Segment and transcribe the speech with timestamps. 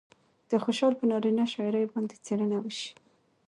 [0.49, 2.89] د خوشال پر نارينه شاعرۍ باندې څېړنه وشي